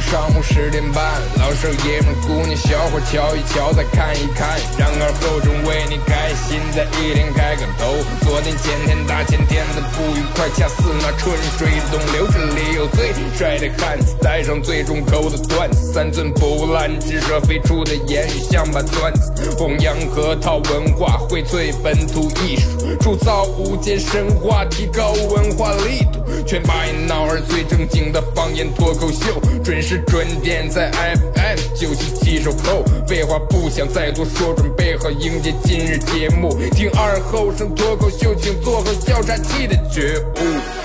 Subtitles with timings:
[0.00, 1.02] 上午十点半，
[1.38, 7.94] 老少爷们姑娘小伙瞧一瞧再看一看，然而后中为你开心的一天开个头。
[8.26, 19.12] 昨天前天大前天的不愉快，恰似那春水东流，这里有最帅的汉子，带上最重口的段子，三寸不烂之舌飞出的言语像把钻。
[19.14, 32.84] 子，弘扬核桃文化，荟萃本土艺术，铸造无间神话，提高文化力度，全把你闹儿最正经的方言脱口秀，准时准点在 FM 九七七收口。
[33.08, 36.54] 废话不想再多说，准备好迎接今日节目。
[36.72, 40.83] 听二后生脱口秀，请做好笑岔气的觉悟。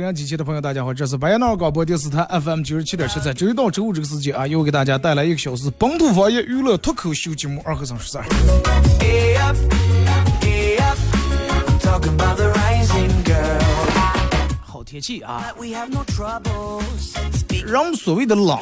[0.00, 8.24] 收音机前的朋友，大家好，这是白闹广播电视台 FM 九十七点七，在周一到周五这个时间啊，又给大家带来一个小时本土方言娱乐脱口秀节目《二和尚说事儿》。
[14.62, 15.52] 好天气啊！
[17.66, 18.58] 人们所谓的冷，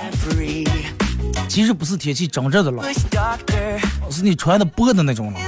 [1.49, 2.85] 其实不是天气真正的冷，
[4.11, 5.41] 是你穿的薄的那种冷。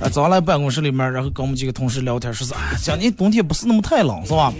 [0.00, 4.52] 啊，早上来办公室里面，然后跟我们几个同事聊天，说是啊，今年冬天不是那么太冷，是吧？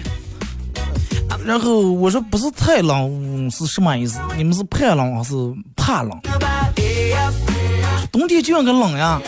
[1.45, 4.19] 然后我说不是太冷是什么意思？
[4.37, 5.35] 你们是怕冷还是
[5.77, 6.19] 怕冷？
[8.11, 9.21] 冬天就应该冷呀。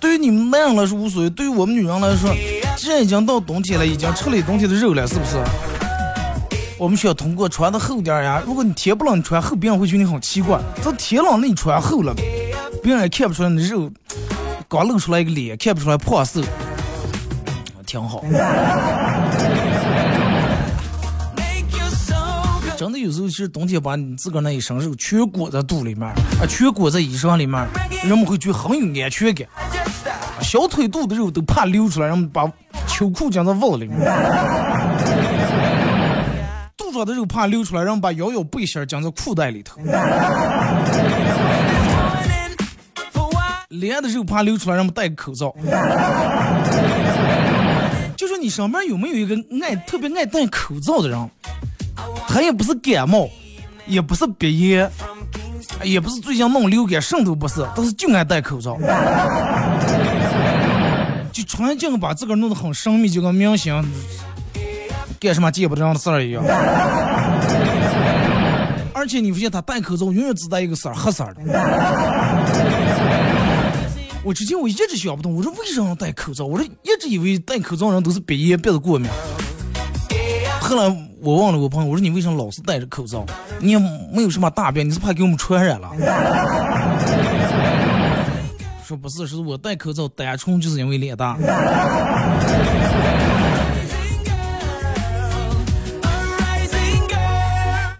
[0.00, 2.34] 对于你们男人来说无所谓，对于我们女人来说，
[2.76, 5.36] 既然已经到冬天了，已经吃了冬天的肉了，是不是？
[6.76, 8.42] 我们需要通过穿的厚点呀。
[8.44, 10.60] 如果你天不冷，你穿厚，别人会觉得你很奇怪。
[10.82, 12.14] 这天冷，了你穿厚了。
[12.82, 13.90] 别人也看不出来你肉，
[14.68, 16.40] 刚露出来一个脸，看不出来胖瘦，
[17.86, 18.22] 挺好。
[22.76, 27.66] 真的有时候，其实冬天把你自个儿那一身肉全裹在肚里面，啊，全裹在衣裳里面，
[28.04, 29.46] 人们会觉得很有安全感。
[30.40, 32.50] 小腿肚的肉都怕流出来，人们把
[32.86, 33.98] 秋裤夹在袜子里面。
[36.76, 39.80] 肚上的肉怕流出来，人们把腰腰背心夹在裤袋里头。
[43.68, 45.54] 脸的肉怕流出来，让们戴个口罩。
[48.16, 51.30] 就说你上面有没有一个爱特别爱戴口罩的人？
[52.26, 53.28] 他也不是感冒，
[53.86, 54.90] 也不是鼻炎，
[55.82, 58.78] 也不是最近弄流感，什都不是，但是就爱戴口罩。
[61.30, 63.84] 就穿镜把自个儿弄得很神秘，就跟明星
[65.20, 66.42] 干什么见不得人的事儿一样。
[68.94, 71.34] 而且你发现他戴口罩永远只戴一个色儿，黑色的。
[74.24, 76.44] 我之前我一直想不通，我说为什么要戴口罩？
[76.44, 79.08] 我说一直以为戴口罩人都是鼻炎、鼻子过敏。
[80.60, 80.84] 后来
[81.20, 83.24] 我问了我朋友，我说你为什么老是戴着口罩？
[83.60, 83.78] 你也
[84.12, 85.90] 没有什么大病，你是怕给我们传染了？
[88.84, 91.38] 说不是，是我戴口罩单纯就是因为脸大。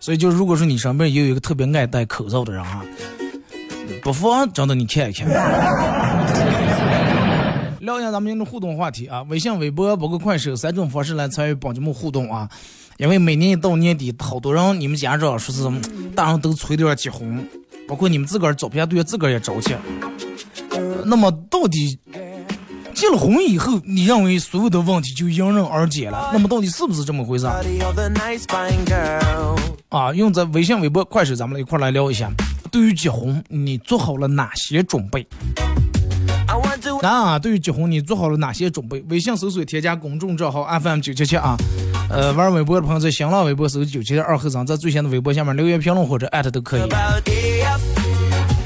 [0.00, 2.84] 所以就如果说你身边也有一个特别爱戴口罩的人啊。
[4.08, 5.28] 不妨真的你看一看，
[7.80, 12.48] 聊一下咱们的互动话题啊，微信、微博包括快手三种方式来参与帮节目互动啊。
[12.96, 15.62] 因为每年一到年底，好多人你们家长说是
[16.16, 17.46] 大人都催着要结婚，
[17.86, 19.74] 包括你们自个儿照片对自个儿也着急。
[21.04, 21.98] 那么到底
[22.94, 26.30] 结了婚以后，你认为所有的问题就迎刃而解了？
[26.32, 27.46] 那么到底是不是这么回事？
[29.90, 32.32] 啊，用在微信、微博、快手，咱们一块来聊一下。
[32.70, 35.26] 对于结婚，你做好了哪些准备？
[37.02, 39.04] 啊，对于结婚，你做好了哪些准备？
[39.08, 41.56] 微信搜索添加公众账号 FM 九七七啊，
[42.10, 46.82] 呃，玩微博的朋友在新浪微博搜九七七二后生，在最新的微博下面留言评论或者艾特都可以。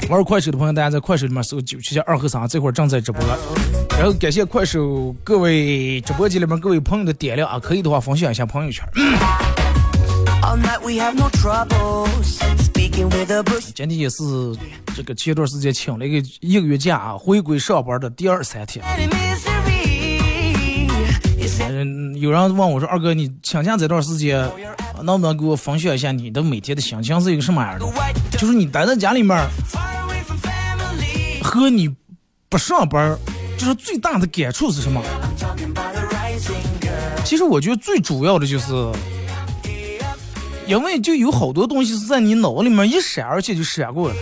[0.09, 3.21] 玩快手的朋友，大家在快手里面搜九七七二后生，这会儿正在直播。
[3.97, 8.83] 然后感谢快手各位直播间里面各位朋友的点亮啊，可以的话分享一下朋友圈。
[12.93, 14.23] 今天也是
[14.95, 18.85] 这个前段时间请了一个一个月假啊，回归上班的第二三天。
[21.69, 24.49] 嗯有人问我说：“二哥，你请假这段时间，
[25.01, 27.85] 能不能给我分享一下你的每天的心情是一个什么样的？
[28.37, 29.37] 就是你待在家里面，
[31.41, 31.93] 和你
[32.47, 33.17] 不上班，
[33.57, 35.01] 就是最大的感触是什么？
[37.25, 38.71] 其实我觉得最主要的就是，
[40.67, 44.15] 因为就有好多东西是在你脑里面一闪而且就闪过了。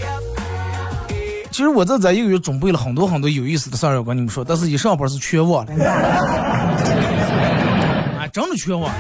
[1.51, 5.73] 其实我在这一个月准备了很多很多有意思的事儿要跟你们说，但是一上班是全忘了。
[8.17, 8.95] 啊，真的全忘了。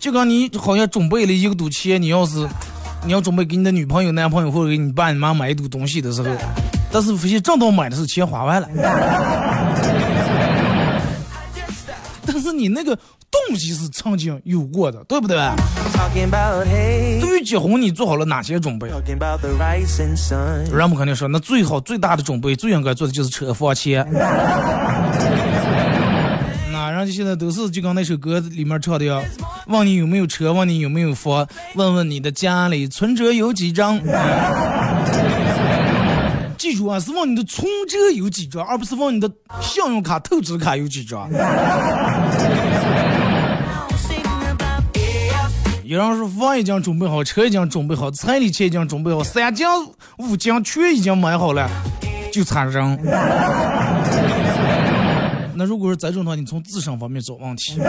[0.00, 2.48] 就刚你好像准备了一个赌钱，你要是
[3.06, 6.28] 你要准备给你的女朋友、男朋友或者给你爸、你妈买一堆东西的时候，
[6.90, 8.68] 但是发现正当买的时候钱花完了。
[12.26, 12.98] 但是你那个
[13.30, 15.36] 动机是曾经有过的，对不对？
[17.20, 18.88] 对于结婚，你做好了哪些准备？
[18.88, 18.96] 人
[20.88, 24.06] 们肯定说，那最好最大的准备，最应该做的就是车房钱。
[26.72, 29.22] 那人家现在都是就跟那首歌里面唱的呀，
[29.66, 34.00] 问你有没有车，问你有没有房，问问你的家里存折有几张。
[36.56, 39.30] 记住啊，是问你的存折有几张，而不是问你的
[39.60, 41.30] 信用卡、透支卡有几张。
[45.88, 49.66] 有人说房已经准备好，车已经准备好，彩礼钱已经准备好，三金
[50.18, 51.66] 五金全已经买好了，
[52.30, 52.98] 就差人。
[55.56, 57.80] 那如果是这种的话，你从自身方面找问题。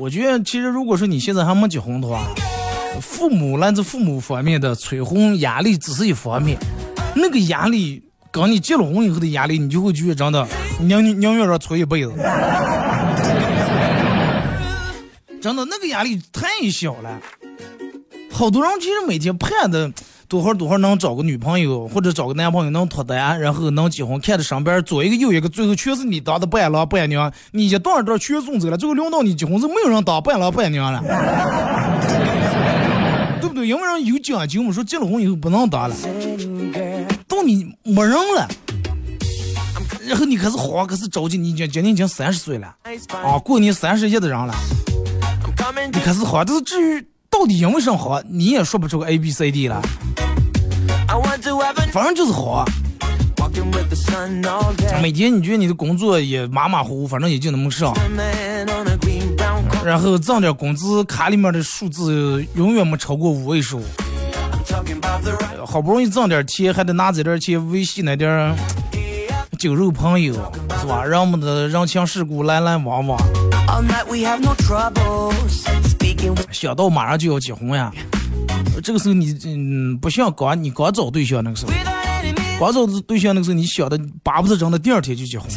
[0.00, 2.26] 我觉得，其实如果说你现在还没结婚的话，
[3.00, 6.58] 父母来自父母方面的催婚压力只是一方面，
[7.14, 8.02] 那个压力
[8.36, 10.46] 跟你结了婚以后的压力，你就会觉得真的
[10.80, 12.12] 宁宁愿说催一辈子，
[15.40, 17.18] 真的那个压力太小了。
[18.30, 19.90] 好多人其实每天盼的。
[20.28, 31.00] 多会儿多会儿能找个女朋友或者找个男朋友能脱单，然后能结婚，看着身边左一个右一个，最后全是你当的伴郎伴娘，你一段一段全送走了，最后轮到你结婚，是没有人当伴郎伴娘了，
[33.46, 33.68] 对不对？
[33.68, 35.96] 因为人有讲究嘛，说结了婚以后不能打了，
[37.28, 38.48] 到你没人了，
[40.06, 42.74] 然后你开始慌，开始着急，你已经今年已经三十岁了，
[43.22, 44.54] 啊，过年三十一的人了，
[45.92, 47.06] 你开始慌，但是至于。
[47.28, 49.82] 到底因为什么好，你也说不出个 A B C D 了。
[51.92, 52.64] 反正就是好。
[55.02, 57.92] 每天你觉得你的工作也马马虎虎，反正也就那么上。
[59.86, 63.80] 然后挣点工资，卡里面的数字永远没超过五位数。
[65.64, 68.52] 好不容易挣点钱，还得拿这点钱维系那点
[69.60, 70.34] 酒肉朋友，
[70.80, 71.04] 是吧？
[71.04, 73.16] 让我们的人情世故来来往往。
[76.50, 77.92] 想到马上就要结婚呀，
[78.82, 81.72] 这个时候你嗯不像刚你刚找对象那个时候，
[82.58, 85.48] 光找对象那个时候你想的巴不得真的第二天就结婚，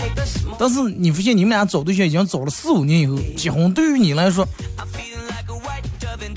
[0.58, 4.46] 但是你发现你们俩找对象已经找了四五年以后，结婚对于你来说，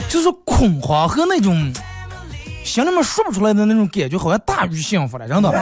[0.08, 1.72] 就是恐慌和那种
[2.64, 5.50] 心里面说不出来的那种感觉，好像大于幸福了，真的。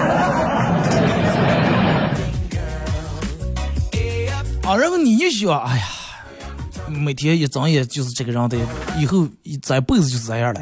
[4.63, 5.85] 啊，然后你一想，哎呀。
[6.89, 8.59] 每天一睁眼就是这个人的，
[8.99, 10.61] 以后一这辈子就是这样了。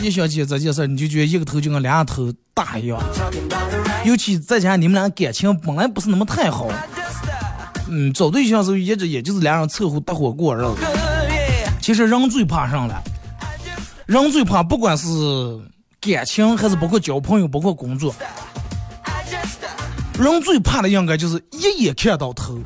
[0.00, 2.98] 一想起这件事，你就觉得一个头就跟两个头大一样。
[4.04, 6.68] 尤其再加上你们俩感情本来不是那么太好，
[7.88, 10.76] 嗯，找对象时候一直也就是俩人凑合搭伙过日子。
[11.80, 13.02] 其实人最怕啥了？
[14.06, 15.06] 人最怕不管是
[16.00, 18.14] 感情还是包括交朋友，包括工作。
[20.18, 22.58] 人最怕的应该就是一眼看到头。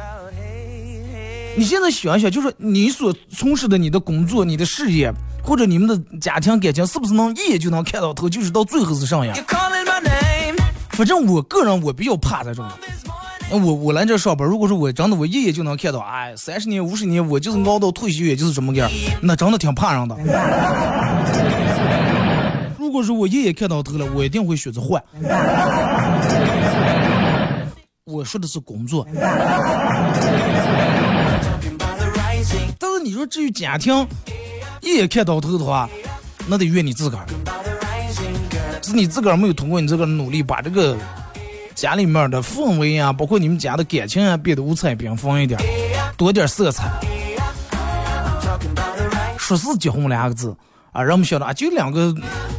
[1.57, 5.13] 你现在想一想，就是你所从事的你的工作、你的事业，
[5.43, 8.29] 或者你们的家庭感情，是不是能一眼就能看到头？
[8.29, 9.37] 就是到最后是啥样？
[10.91, 12.65] 反正我个人我比较怕这种。
[13.51, 20.17] 我我来这上班，如果说我真的我一眼就能看到，哎，三十年、五十年，我就是熬到退休也就是这么个，那真的挺怕人的。
[22.79, 25.03] 如果说我一眼看到头了，我一定会选择换。
[28.05, 29.07] 我说的是工作，
[32.79, 34.07] 但是你说至于家庭，
[34.83, 35.89] 一眼看到头的话，
[36.47, 37.25] 那得怨你自个儿，
[38.83, 40.97] 是你自个儿没有通过你这个儿努力，把这个
[41.75, 45.59] 家里面的氛围啊，包括你们家的感情啊，变得五彩缤纷一点，
[46.17, 46.91] 多点色彩。
[49.39, 50.55] 说是结婚两个字
[50.91, 52.15] 啊，人们晓得啊，就两个，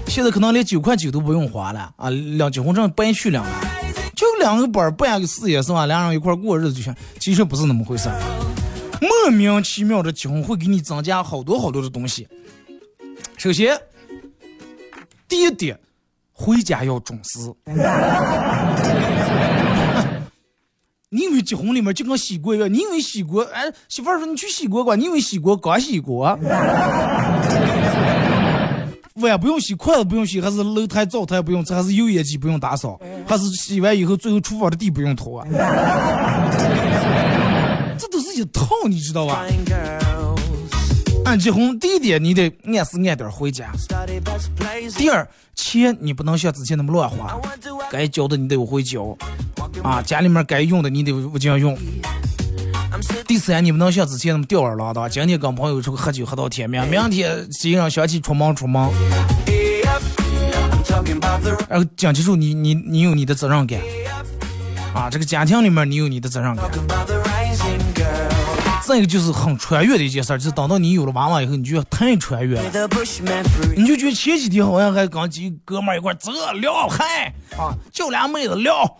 [0.07, 3.49] 现在可能连九块九都不用花了啊，两结婚证白续两个。
[4.15, 5.85] 就两个本儿办个事业是吧？
[5.85, 6.95] 两人一块过日子就行。
[7.19, 8.09] 其实不是那么回事，
[9.03, 12.27] 莫名其妙的结婚会给你增加好多好多的东西。
[13.37, 13.77] 首先，
[15.27, 15.77] 第一点，
[16.31, 17.53] 回家要准时。
[21.09, 22.73] 你以为结婚里面就跟洗锅一样？
[22.73, 23.43] 你以为洗锅？
[23.53, 24.95] 哎，媳妇儿说你去洗锅吧。
[24.95, 26.37] 你以为洗锅刚洗锅？
[29.17, 35.47] 碗不用洗，筷子不用洗，还是楼台灶台不用，还是油烟机不用打扫，还是洗完以后最后厨房的地不用拖啊？
[38.03, 39.45] 这都是一套，你知道吧？
[41.23, 43.71] 俺结婚第一点，你得按时按点回家。
[44.97, 47.39] 第二，钱你不能像之前那么乱花，
[47.89, 49.17] 该交的你得会交，
[49.81, 51.77] 啊，家里面该用的你得不样用。
[53.25, 58.89] 第三，你不能像之前那么吊儿郎当，今天跟朋友出去喝酒喝到天明，明天心上想起出门出门。
[61.69, 63.79] 然后讲清楚，你你你有你的责任感，
[64.93, 66.69] 啊，这个家庭里面你有你的责任感。
[68.85, 72.63] 再一个就是很穿越的一件事儿，就是等到你有了娃娃以后，你就太穿越了，
[73.77, 78.97] 你就觉得前几天好像还跟几哥们一块走聊嗨啊，叫俩妹子聊。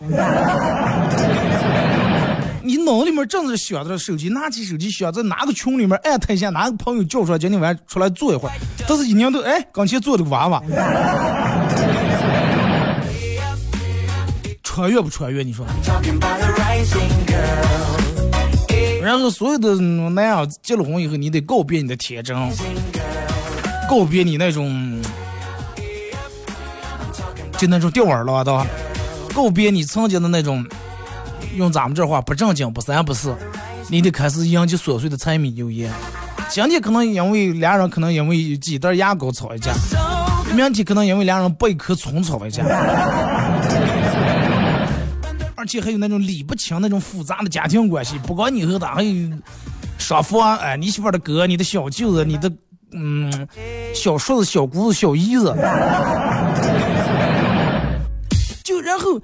[2.62, 8.54] 你脑里面正在想着手机，拿起手机想在哪个群里面艾特一下哪个朋友叫出来，今天晚上出来坐一会儿。
[8.88, 10.62] 但是一年都哎，刚才坐了个娃娃，
[14.62, 15.42] 穿越不穿越？
[15.42, 15.66] 你说？
[19.04, 22.34] 然后所有的男人结了婚以后，你得告别你的天真，
[23.86, 24.98] 告别你那种
[27.58, 28.66] 就那种吊儿郎当，
[29.34, 30.66] 告别你曾经的那种
[31.54, 33.36] 用咱们这话不正经不三不四，
[33.88, 35.92] 你得开始迎接琐碎的柴米油盐。
[36.48, 39.74] 今天可能因为俩人可能因为几袋牙膏吵一架，
[40.54, 42.64] 明天可能因为俩人剥一颗葱吵一架。
[45.64, 49.30] 而且还有那种理不清那种复杂的家庭关系，不光你和他，还有
[49.96, 52.52] 双方，哎，你媳妇的哥，你的小舅子，你的
[52.92, 53.48] 嗯
[53.94, 55.44] 小叔子、小姑子、小姨子，
[58.62, 59.18] 就然后，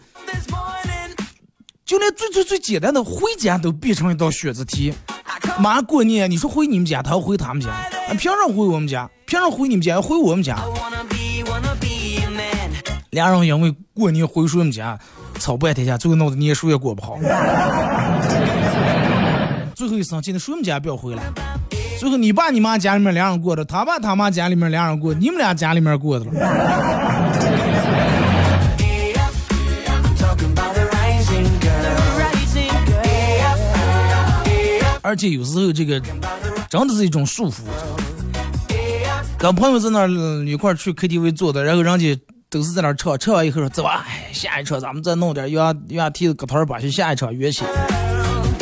[1.84, 4.94] 就连最最最简单的回家都变成一道选择题。
[5.58, 7.70] 马上过年，你说回你们家，他要回他们家，
[8.18, 9.06] 凭什么回我们家？
[9.26, 9.92] 凭什么回你们家？
[9.92, 10.56] 要回我们家？
[13.10, 14.98] 俩人因为过年回谁们家？
[15.40, 17.16] 吵半天架，最后闹得你也谁也过不好。
[19.74, 21.22] 最后一生气，那谁们家不要回来。
[21.98, 26.32] 最后你爸你妈家里面两人过的，他爸他妈家里面两人过，你们俩家里面过的了。
[35.02, 35.98] 而且有时候这个
[36.68, 37.62] 真的是一种束缚。
[39.38, 40.08] 跟朋友在那儿
[40.44, 42.20] 一块去 KTV 坐的，然后人家。
[42.50, 47.64] 都是在那唱，唱完以后说走啊，下一场咱们再弄点原原提子个头把去下一场约起。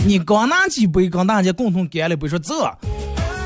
[0.05, 2.71] 你刚拿几杯，跟大家共同干了杯，说走。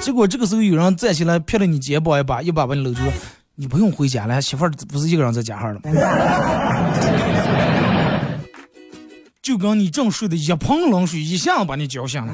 [0.00, 3.02] 结果这个时候有人站起来拍了你肩膀一把，一把把你搂住，
[3.54, 5.80] 你不用回家了，媳妇儿不是一个人在家哈了？
[9.40, 12.32] 就跟你正睡的一盆冷水一下把你浇醒了。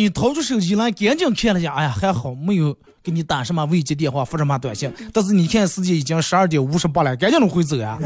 [0.00, 2.76] 你掏出手机来，赶紧看了下，哎呀，还好没有。
[3.02, 4.92] 给你打什么未接电话，发什么短信？
[5.12, 7.98] 但是你看时间已经十二点五十八了，赶紧的回走呀！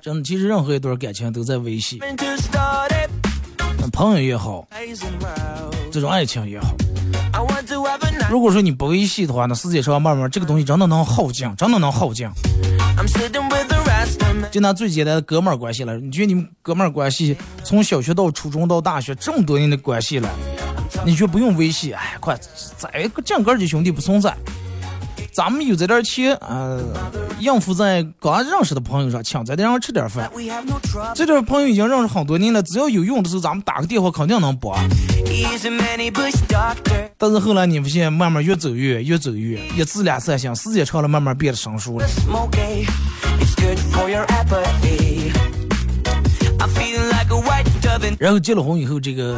[0.00, 1.98] 真的，其实任何一段感情都在维系，
[3.92, 4.64] 朋友也好，
[5.90, 6.76] 这种爱情也好。
[8.28, 12.28] 如果说你不维系的话，那世界上慢慢这个东西真的能耗尽，真的能耗尽。
[14.50, 20.28] 就拿最简单的哥们儿关系来，你觉得你们哥们儿关系从小学到初中到大学这么多年的关系了，
[21.04, 21.92] 你就不用维系？
[21.92, 22.38] 哎，快，
[22.76, 24.34] 再个讲哥的兄弟不存在。
[25.36, 26.82] 咱们有这点钱，呃，
[27.40, 30.30] 应付在刚认识的朋友上，请在让人吃点饭。
[31.14, 34.74] 这点朋友已经认识很多年了，只要有用的时候，咱们打个电话肯定能拨。
[37.18, 42.08] 但是后来你发现，慢慢越走越越走越一次两次行，时间长了慢慢变得生疏了。
[48.18, 49.36] 然后结了婚以后，这个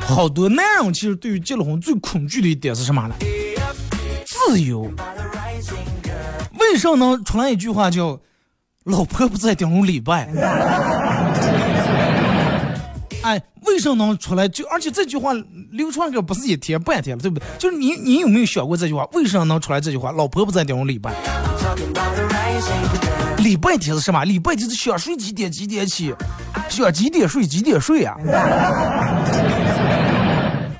[0.00, 3.14] 好多男人其实对于结了婚最恐惧的一点是什么呢？
[4.48, 4.90] 自由，
[6.58, 8.18] 为什么能出来一句话叫
[8.84, 10.26] “老婆不在，顶礼拜”？
[13.20, 14.48] 哎，为什么能出来？
[14.48, 15.34] 就而且这句话
[15.72, 17.44] 流传个不是一天半天了，对不对？
[17.58, 19.04] 就是你，你有没有想过这句话？
[19.12, 20.12] 为什么能出来这句话？
[20.12, 21.12] 老婆不在，顶礼拜。
[23.36, 24.24] 礼拜天是什么？
[24.24, 26.14] 礼拜天是想睡几点几点起，
[26.70, 28.16] 想几点睡几点睡啊？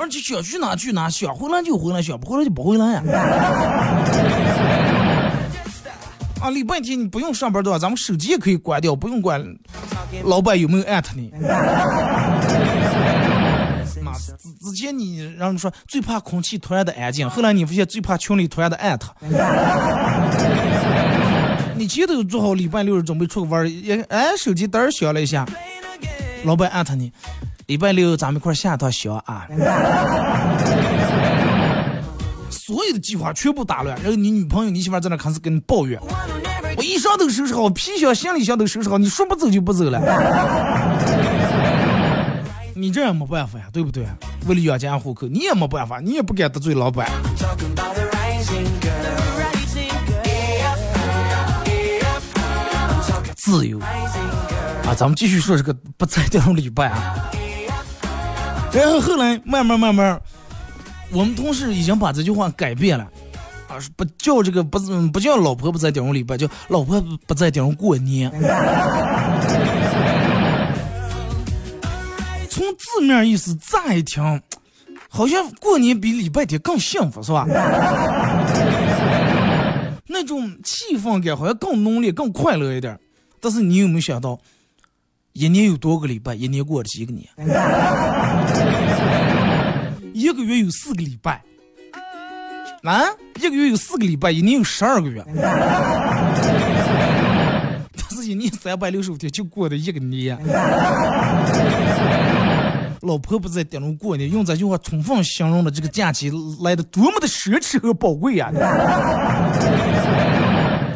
[0.08, 3.02] 就想去哪去哪，想回来就回来，想不回来就不回来呀。
[6.40, 9.44] 啊，礼拜天你不用上班的话，咱们手机也可以关掉，不用管
[10.24, 11.32] 老板有没有艾特你。
[14.00, 19.12] 妈，之之前你让你说最怕空气突然的安静，后来你发现最怕群里突然的艾特。
[21.76, 25.44] 你前头做好礼拜六准备出个弯也哎，手机灯响了一下，
[26.44, 27.12] 老板艾特你，
[27.68, 29.46] 礼拜六咱们一块下趟乡啊。
[32.48, 36.00] 所有的计划全部打乱，然后你女朋友、你媳妇在那开始跟你抱怨
[36.78, 40.00] ：“我衣裳都收拾好，皮箱、行李箱都收拾好，你说不走就不走了。
[42.74, 44.06] ”你这也没办法呀，对不对？
[44.46, 47.06] 为了养家糊口，你也没办法，你也不敢得罪老板。
[53.36, 54.94] 自由啊！
[54.96, 57.14] 咱们继续说这个不在这种礼拜啊。
[58.72, 60.20] 然后后来慢慢慢慢。
[61.10, 63.04] 我们同事已经把这句话改变了，
[63.66, 64.78] 啊，不叫这个不
[65.10, 68.30] 不叫老婆不在顶上礼拜，叫老婆不在顶上过年。
[72.50, 74.42] 从字面意思乍一听，
[75.08, 77.46] 好像过年比礼拜天更幸福，是吧？
[80.08, 82.98] 那种气氛感好像更浓烈、更快乐一点。
[83.40, 84.38] 但是你有没有想到，
[85.38, 86.34] 一年有多个礼拜？
[86.34, 87.24] 一年过了几个年？
[90.12, 91.40] 一个月有四个礼拜，
[92.82, 93.04] 啊，
[93.36, 95.24] 一个月有四个礼拜，一年有十二个月，
[97.94, 100.36] 但是一年三百六十五天就过的一个年。
[103.02, 106.32] 老婆不在顶上过年，用这句话充分形容了这个假期
[106.64, 108.50] 来的多么的奢侈和宝贵呀，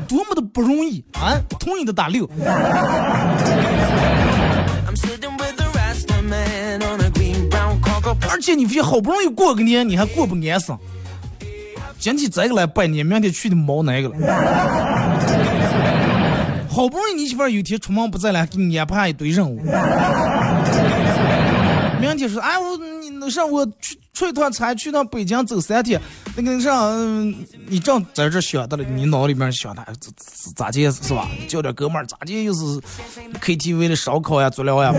[0.08, 1.38] 多么的不容易啊！
[1.60, 2.28] 同意的打六。
[8.30, 10.76] 而且你非好不容易过个年，你还过不安生。
[11.98, 14.16] 今天这个来拜年，明天去的毛那个了？
[16.68, 19.60] 好不容易你媳妇儿有天出门不在了，给你安排一堆任务。
[22.02, 26.00] 明天说，哎我你那上我去出一趟差，去趟北京走三天。
[26.34, 27.32] 那个上
[27.68, 30.10] 你正在这想的了，你脑里面想的咋
[30.56, 31.28] 咋介是吧？
[31.46, 32.60] 叫点哥们儿咋介又是
[33.40, 34.90] KTV 的烧烤呀、足疗呀。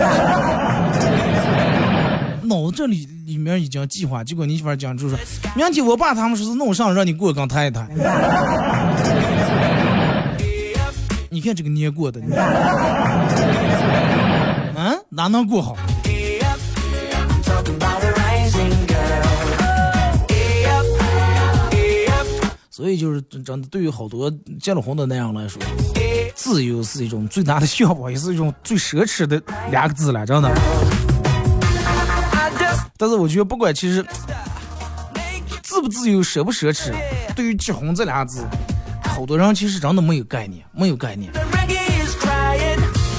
[2.44, 5.14] 脑子这里里面已经计划，结果你媳妇讲就是，
[5.54, 7.86] 明天我爸他们说是弄上让你过刚谈一谈。
[11.28, 12.34] 你看这个年过的，你
[14.74, 15.76] 嗯，哪能过好？
[22.76, 24.28] 所以就是真的，对于好多
[24.60, 25.62] 结了婚的男人来说，
[26.34, 30.52] 自由是一种最大的向往，也是一种最奢侈的两个字了，真的。
[32.96, 34.04] 但是我觉得，不管其实
[35.62, 36.92] 自不自由、奢不奢侈，
[37.36, 38.44] 对于结婚这俩字，
[39.04, 41.32] 好多人其实真的没有概念，没有概念。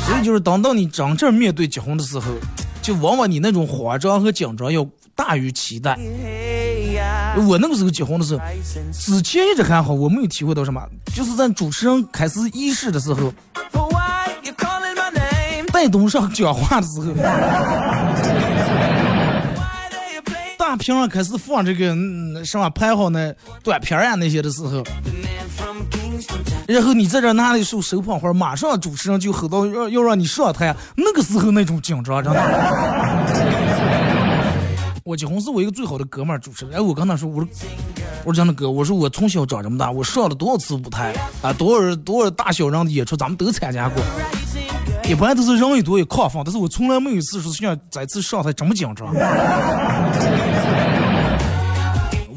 [0.06, 2.30] 所以就是当到你真正面对结婚的时候，
[2.82, 5.98] 就往往你那种慌张和紧张要大于期待。
[7.48, 8.42] 我那个时候结婚的时候，
[8.94, 10.82] 之前一直还好，我没有体会到什么，
[11.14, 13.34] 就是在主持人开始仪式的时候，
[15.72, 17.14] 带动上讲话的时候。
[20.58, 21.96] 大屏上开始放这个
[22.44, 24.84] 什么拍好那短片呀那些的时候，
[26.68, 33.85] 然后你在这拿了一束手捧花，马上主持人就吼到要要让你上台，那个时候那种紧张，真的。
[35.08, 37.48] 我结婚是我一个最好的哥们儿主持，哎，我跟他说，我说
[38.24, 41.14] 我说这样的哥，我说我从小长这么大，我上了多少次舞台
[41.44, 44.02] 啊，多少多少大小人的演出，咱们都参加过。
[45.08, 49.14] 一般都是人一多也亢奋，但是我从来没有一次说像这次上台这么紧张。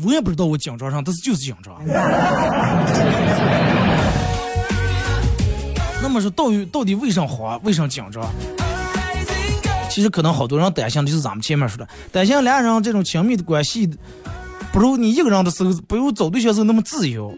[0.05, 1.75] 我也不知道我紧张上，但是就是紧张。
[6.03, 7.59] 那么说，到底到底为啥慌？
[7.65, 8.23] 为啥紧张？
[9.99, 13.91] 其实可能好多人担心的就是咱们前面说的，担心俩人这种亲密的关系
[14.73, 17.35] 不如你一个人的时候，不如找对象时候那么自由，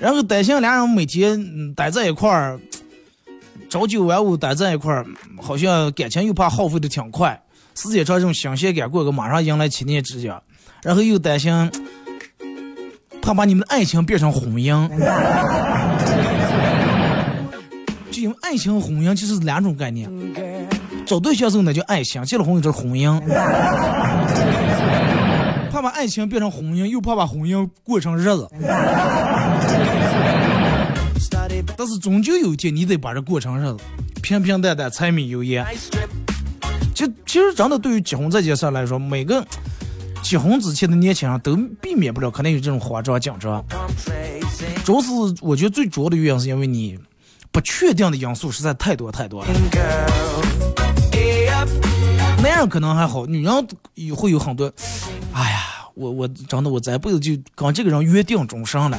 [0.00, 2.58] 然后担心俩人每天待在一块儿。
[3.68, 5.04] 朝九晚五待在一块儿，
[5.38, 7.38] 好像感情又怕耗费的挺快，
[7.74, 10.42] 时间长这种新鲜感过个马上迎来七年之痒，
[10.82, 11.70] 然后又担心
[13.20, 14.88] 怕把你们的爱情变成婚姻，
[18.10, 20.10] 就因为爱情和婚姻其实是两种概念，
[21.08, 23.18] 找对象时候那叫爱情，结了婚就是婚姻，
[25.72, 28.46] 怕把爱情变成婚姻，又怕把婚姻过成日子。
[31.78, 33.78] 但是终究有一天，你得把这过成日子，
[34.22, 35.64] 平平淡淡，柴米油盐。
[36.94, 39.42] 其其实真的，对于结婚这件事来说，每个
[40.20, 43.64] 结婚之前的年轻人都避免不了，肯定有这种慌张紧张。
[44.84, 45.08] 主要是
[45.40, 46.98] 我觉得最主要的原因是因为你
[47.50, 49.48] 不确定的因素实在太多太多了。
[52.42, 54.72] 男人可能还好，女人也会有很多。
[55.32, 55.60] 哎呀，
[55.94, 58.98] 我我真的我这辈子就跟这个人约定终生了。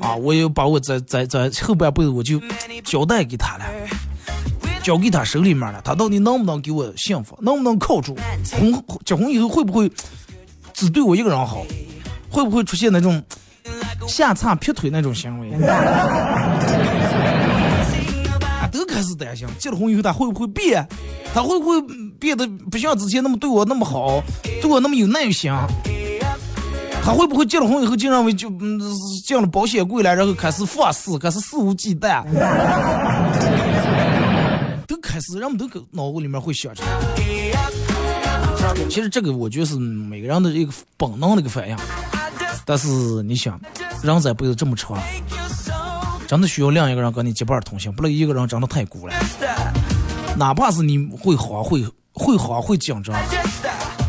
[0.00, 2.40] 啊，我也把我在在在后半辈子我就
[2.84, 3.64] 交代给他了，
[4.82, 5.80] 交给他手里面了。
[5.82, 8.16] 他到底能不能给我幸福，能不能靠住？
[8.58, 9.90] 婚结婚以后会不会
[10.72, 11.64] 只对我一个人好？
[12.30, 13.22] 会不会出现那种
[14.06, 15.50] 下叉劈腿那种行为？
[19.02, 20.86] 是担心，结了婚以后他会不会变？
[21.34, 21.80] 他会不会
[22.18, 24.22] 变得不像之前那么对我那么好，
[24.60, 25.50] 对我那么有耐心？
[27.04, 28.80] 他会不会结了婚以后就认为就嗯
[29.24, 32.22] 进了保险柜了，然后开始放肆，开始肆无忌惮？
[34.86, 36.82] 都开始，人们都脑子里面会想着。
[38.88, 41.76] 其实这个我觉得是每个人的一个本能的一个反应。
[42.64, 42.88] 但是
[43.24, 43.60] 你想，
[44.02, 44.96] 人这辈子这么长，
[46.32, 49.12] 真的需要另一个人跟你结伴同行，不能一个人真的太孤了。
[50.34, 53.14] 哪怕是你会慌会会慌会紧张，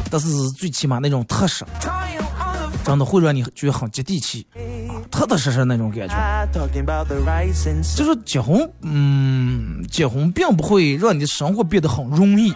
[0.09, 1.65] 但是最起码那种踏实。
[2.85, 4.47] 真的会让你觉得很接地气，
[5.11, 6.15] 踏踏实实那种感觉。
[7.93, 12.53] 就是结婚，嗯，结婚并不会让你的生活变得很容易，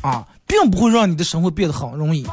[0.00, 2.24] 啊，并不会让你的生活变得很容易。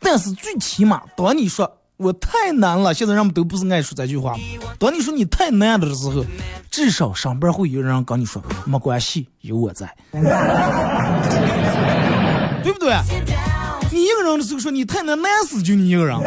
[0.00, 4.36] 但是最起码，当你说我太难了，现在人们都不是爱说这句话。
[4.78, 6.24] 当你说你太难的时候，
[6.70, 9.92] 至少上边会有人跟你说没关系，有我在，
[12.62, 12.94] 对不对？
[13.90, 16.16] 你一个人的时候说你太难，难死就你一个人。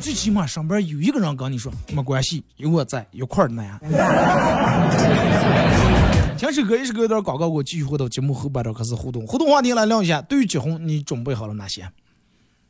[0.00, 3.80] 最起码上边有一个人跟你说没关系，有我在一块儿难。
[6.38, 9.26] 听首歌，一首歌一段广告，我继续回到节目后半段开始互动。
[9.26, 11.90] 互动话题来聊一下，对于结婚你准备好了哪些？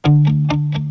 [0.04, 0.83] 很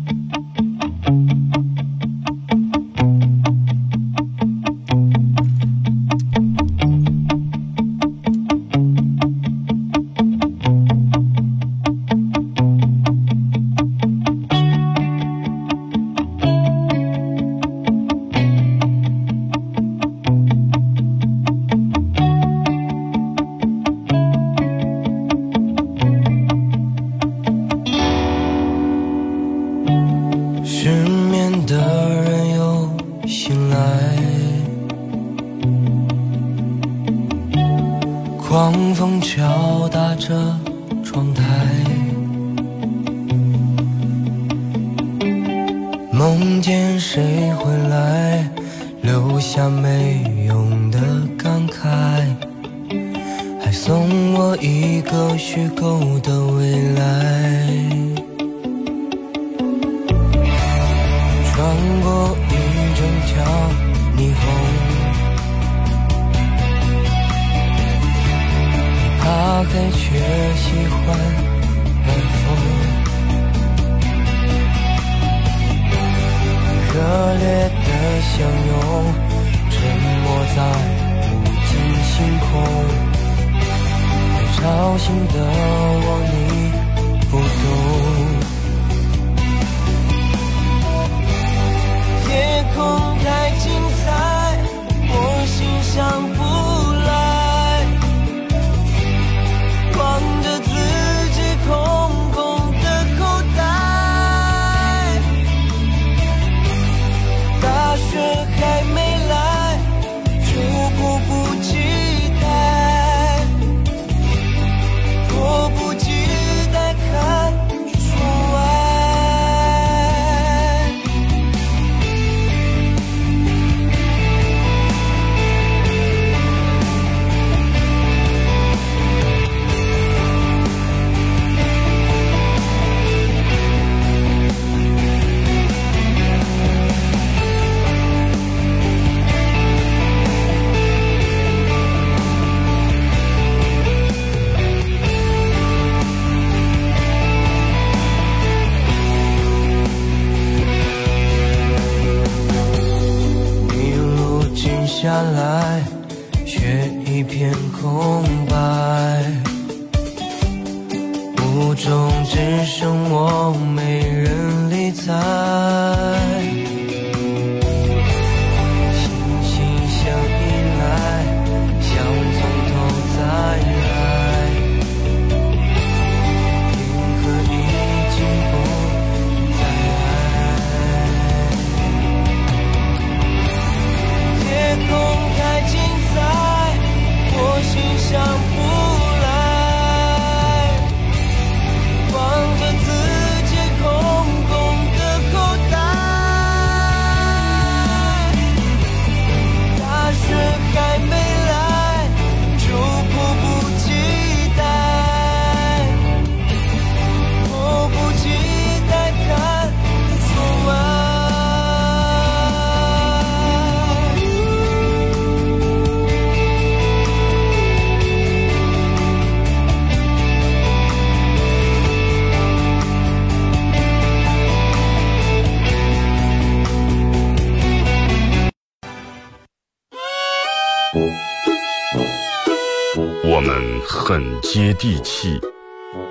[234.54, 235.40] 接地气，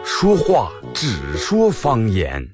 [0.03, 2.45] 说话只说方言。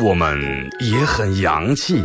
[0.00, 2.04] 我们也很洋气，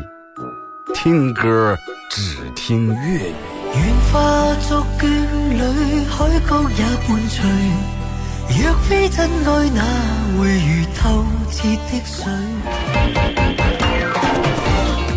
[0.93, 1.75] 听歌
[2.11, 3.33] 只听粤语。
[3.73, 3.81] 愿
[4.13, 7.43] 化作眷侣，海角也伴随。
[8.61, 9.81] 若非真爱，哪
[10.37, 12.31] 会如透彻的水？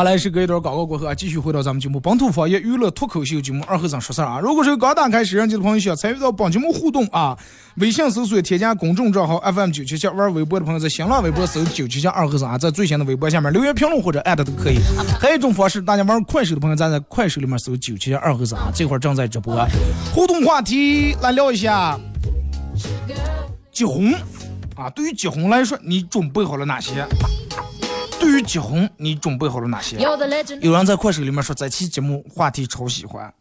[0.00, 4.40] 好，来是隔一段广告过后啊，继续回到咱们节目本土方言娱乐脱口秀节目二和尚说事儿啊。
[4.40, 7.36] 如果是刚打开摄像机的朋友，想参与到本节目互动啊，
[7.76, 14.78] 微信搜索添加公众账号 FM 九七七，玩微博的朋友在新浪微博搜九七七二和尚啊，在最新的微博下面留言评论或者艾特都可以。
[15.20, 19.54] 还有一种方式，大家玩快手的朋友，咱在快手里面搜九七七二和尚啊，这会儿正在直播。
[20.14, 22.00] 互动话题来聊一下
[23.70, 24.14] 结婚
[24.76, 27.06] 啊，对于结婚来说，你准备好了哪些？
[28.42, 29.96] 结婚，你准备好了哪些？
[30.60, 33.32] 有人在快手里面说这期节目话题超喜欢，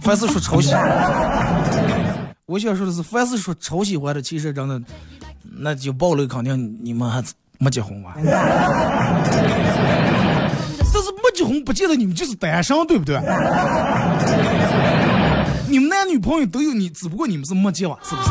[0.00, 0.82] 凡是说超喜欢，
[2.46, 4.80] 我想说的是，凡是说超喜欢的，其实真的，
[5.58, 7.22] 那就暴露肯定你们还
[7.58, 8.14] 没结婚吧？
[10.98, 13.20] 但是没结婚不见得你们就是单身，对不对？
[15.68, 17.98] 你们男女朋友都有，你只不过你们是没结吧？
[18.02, 18.28] 是不是？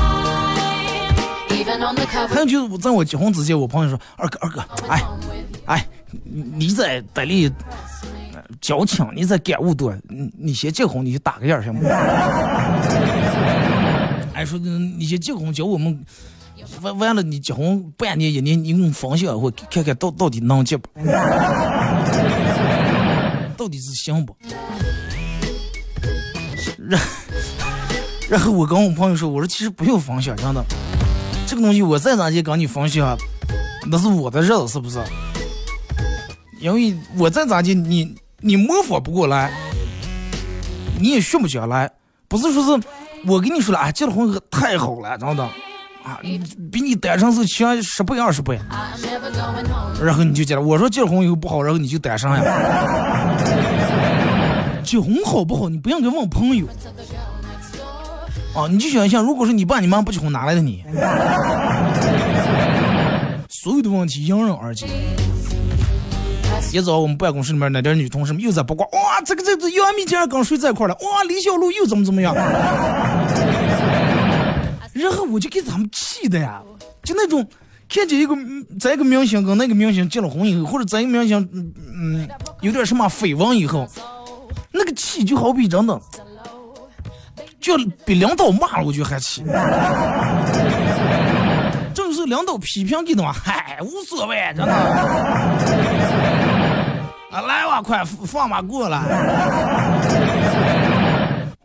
[1.66, 5.04] 还有就是在我结婚之前，我朋友说：“二哥，二哥，哎，
[5.66, 5.84] 哎，
[6.24, 7.52] 你在代理
[8.62, 11.84] 交情，你在感悟多，你你先结婚，你就打个样行不？
[14.34, 16.06] 哎，说你先结婚，叫我们
[16.82, 20.88] 完完了，你结婚半年一年，你给我分享一回，看看到到底能结不？
[23.58, 24.38] 到底是行不？
[26.78, 27.02] 然
[28.30, 30.64] 然后我跟我朋友说，我说其实不用分享，真的。”
[31.48, 33.16] 这个东西我再咋地跟你分析啊，
[33.90, 35.00] 那是我的日子是不是？
[36.60, 39.52] 因为我再咋地，你你模仿不过来，
[41.00, 41.92] 你也学不下来。
[42.28, 42.88] 不是说是
[43.28, 45.44] 我跟你说了啊，结了婚太好了，真的
[46.04, 46.20] 啊，
[46.72, 48.60] 比你单身是强十倍二十倍。
[50.02, 52.42] 然后你就结了，我说结了婚以后不好，然后你就单身呀。
[54.84, 55.70] 结婚好不好？
[55.70, 56.68] 你不应该问朋友。
[58.56, 60.82] 啊，你就想一想，如果说你爸你妈不结婚，哪来的你？
[63.50, 64.86] 所有的问题迎刃而解。
[66.72, 70.94] 一早我们办公室里面那点女同事们又在八卦，哇，这个这这杨幂竟然跟谁在一块了？
[70.96, 72.34] 哇，李小璐又怎么怎么样？
[74.94, 76.62] 然后我就给他们气的呀，
[77.04, 77.46] 就那种
[77.90, 78.36] 看见一个
[78.80, 82.30] 这个明星跟那个明星结了婚以后，或者这个明星嗯嗯
[82.62, 83.86] 有点什么绯闻以后，
[84.72, 86.00] 那个气就好比真的。
[87.60, 89.44] 就比领导骂了我就还气，
[91.94, 94.72] 正是领导批评你的嘛，嗨，无所谓，真的。
[97.32, 99.00] 啊，来吧，快放马过来。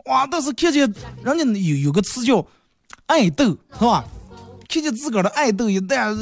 [0.05, 0.81] 哇，但是看见
[1.23, 2.45] 人家有有个词叫
[3.05, 3.45] 爱豆，
[3.79, 4.03] 是吧？
[4.67, 6.15] 看见自个儿的爱豆一旦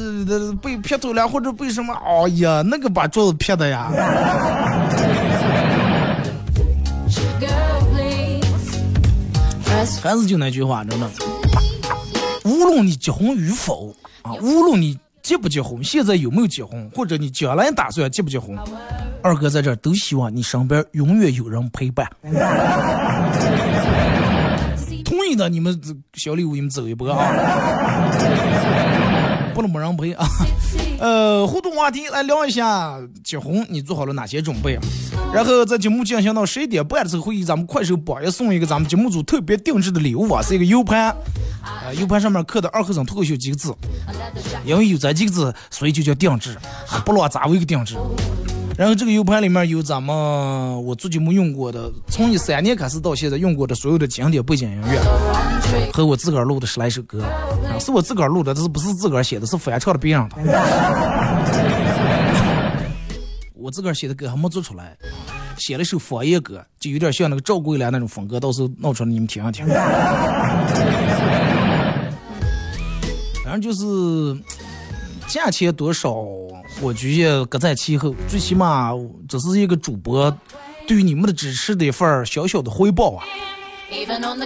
[0.58, 3.88] 被劈头了，或者被什么，哎呀，那个把桌子劈的呀。
[10.02, 11.10] 还是就那句话，真的，
[12.44, 18.54] 无论你结婚与否啊，无论你结不结婚，现在有没有结婚，或者你将来打算结不结婚，
[19.22, 22.06] 二哥在这儿都希望你身边永远有人陪伴。
[25.04, 25.80] 同意的，你们
[26.14, 27.32] 小礼物你们走一波啊。
[29.52, 30.26] 不能没人陪啊！
[31.00, 34.82] 呃，互动话题来聊一下结婚，你做好了哪些准备啊？
[35.32, 41.14] 然后在节目进行到十一点半的时候，会给咱们快手榜一送一个咱们节目组特别定制的礼物啊，是一个 U 盘，
[41.84, 43.72] 呃，U 盘上面刻的“二和尚脱口秀”几个字，
[44.64, 46.58] 因为有这几个字，所以就叫定制，
[47.04, 47.96] 不乱杂为个定制。
[48.76, 50.16] 然后这个 U 盘里面有咱们
[50.84, 55.00] 我最近没用过的，从一三年开始到现在用过的所有的经典背景音乐，
[55.92, 57.22] 和我自个儿录的十来首歌，
[57.78, 59.46] 是我自个儿录的，这是不是自个儿写的？
[59.46, 60.36] 是翻唱的别人的。
[63.60, 64.96] 我自个儿写的歌还没做出来，
[65.58, 69.66] 写了一首方言歌，就有点像那个赵桂兰那种风格，到时候弄出来你们听一听。
[73.44, 74.40] 反正就是
[75.26, 76.14] 价钱多少，
[76.80, 78.92] 我觉得各在其后，最起码
[79.28, 80.34] 这是一个主播
[80.86, 83.24] 对于你们的支持的一份小小的回报啊。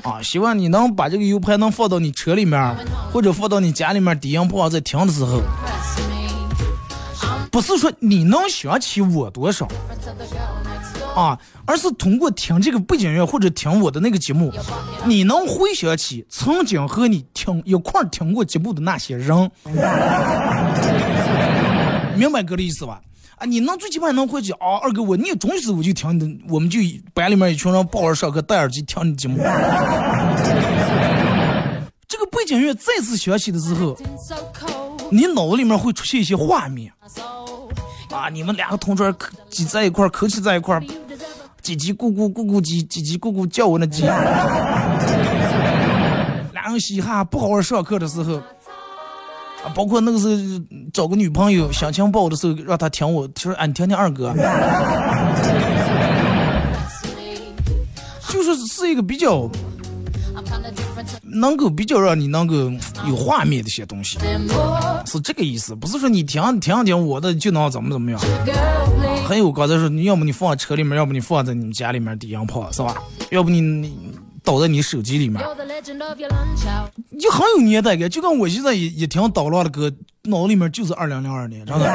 [0.02, 2.76] 啊，希望你能把这个 U 盘能放到你车里面，
[3.12, 5.40] 或者放到你家里面低音炮在听的时候，
[7.54, 9.68] 不是说你能想起我多少
[11.14, 14.52] 啊，而是通过听这个背景乐或者听我的那个节目，
[15.06, 19.48] 你能回想起曾经和你听一块听过节目的那些人，
[22.18, 23.00] 明白哥的意思吧？
[23.36, 26.80] 啊，你能最起码能回去啊，二哥我你中学时我就听你的，我们就
[27.14, 29.38] 班里面一群人抱着上课戴耳机听你节目。
[32.08, 33.96] 这个背景乐再次响起的时候，
[35.14, 36.92] 你脑子里面会出现一些画面。
[38.10, 39.14] 啊，你们两个同桌
[39.48, 40.80] 挤在一块儿，口气在一块儿，
[41.62, 44.02] 叽叽咕咕咕咕叽，叽叽咕咕叫我那叽。
[46.52, 48.34] 两人嘻哈不好好上课的时候。
[48.34, 50.34] 啊，包括那个时候
[50.92, 54.34] 找个女朋友相亲报的时候，让他听我，他说：“啊，你听听二哥。
[58.28, 59.48] ”就是是一个比较
[61.34, 62.54] 能够比较让你能够
[63.06, 64.18] 有画面的一些东西，
[65.06, 68.20] 是这个意思，不是说你听听听我的就能怎么怎么样。
[69.26, 72.96] 还有刚才说，你要么你放车里面，要么你放在你们家里面低音炮，是吧？
[73.30, 74.14] 要不你你。
[74.46, 75.42] 导在你手机里面，
[77.18, 79.90] 就很有年代感，就跟我现在一一听捣乱的歌，
[80.24, 81.86] 脑里面就是二零零二年，真的，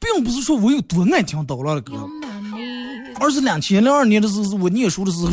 [0.00, 1.92] 并不是说我有多爱听捣乱的歌，
[3.20, 5.30] 而是两千零二年的时候，我念书的时候，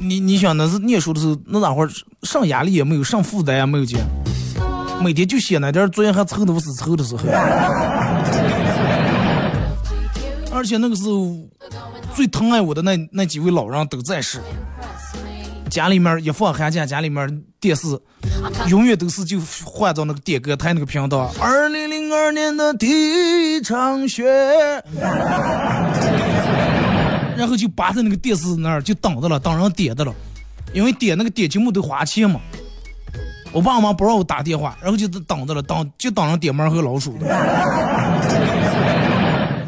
[0.00, 1.90] 你你想那是念书的时候，那会儿
[2.22, 3.98] 上压力也没有，上负担也没有姐，
[5.02, 7.28] 每天就写那点作业还愁的不是愁的时候，
[10.50, 11.36] 而且那个时候。
[12.14, 14.38] 最疼爱我的那那几位老人都在世，
[15.72, 17.98] 家里面一放寒假，家里面电视
[18.68, 21.32] 永远都是就换到那个点歌台那个频道。
[21.40, 24.22] 二零零二年的第一场雪，
[27.38, 30.14] 然后就扒在那个电视那儿就等着了，等人点的了，
[30.74, 32.38] 因为点那个点节目都花钱嘛。
[33.50, 37.34] 我爸妈不让我打电话，然后就等着了，等就等着点猫和老鼠的。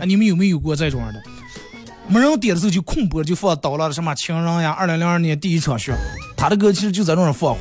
[0.00, 1.22] 哎， 你们有没有过这种的？
[2.06, 5.94] 没人点的时候就空播，就放到了什么情人呀，二零零二年第一场雪，
[6.36, 7.60] 他的歌其实就在那儿放火。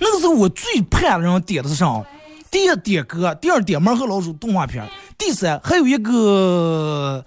[0.00, 2.02] 那个时候我最盼人点的是啥？
[2.50, 7.24] 第一点歌，第二点猫和老鼠动画片，第三还有一个，